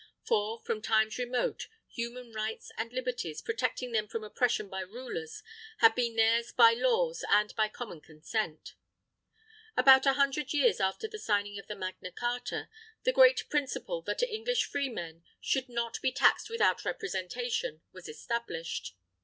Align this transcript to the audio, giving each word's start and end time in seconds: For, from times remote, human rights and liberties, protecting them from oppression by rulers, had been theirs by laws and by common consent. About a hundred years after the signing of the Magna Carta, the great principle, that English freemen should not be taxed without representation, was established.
For, 0.23 0.59
from 0.59 0.81
times 0.81 1.19
remote, 1.19 1.67
human 1.87 2.31
rights 2.31 2.71
and 2.75 2.91
liberties, 2.91 3.39
protecting 3.39 3.91
them 3.91 4.07
from 4.07 4.23
oppression 4.23 4.67
by 4.67 4.79
rulers, 4.79 5.43
had 5.77 5.93
been 5.93 6.15
theirs 6.15 6.51
by 6.51 6.73
laws 6.73 7.23
and 7.29 7.55
by 7.55 7.67
common 7.69 8.01
consent. 8.01 8.73
About 9.77 10.07
a 10.07 10.13
hundred 10.13 10.53
years 10.53 10.79
after 10.79 11.07
the 11.07 11.19
signing 11.19 11.59
of 11.59 11.67
the 11.67 11.75
Magna 11.75 12.11
Carta, 12.11 12.67
the 13.03 13.13
great 13.13 13.47
principle, 13.47 14.01
that 14.01 14.23
English 14.23 14.65
freemen 14.65 15.23
should 15.39 15.69
not 15.69 16.01
be 16.01 16.11
taxed 16.11 16.49
without 16.49 16.83
representation, 16.83 17.81
was 17.91 18.09
established. 18.09 18.95